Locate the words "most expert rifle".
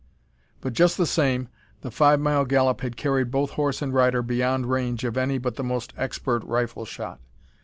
5.63-6.85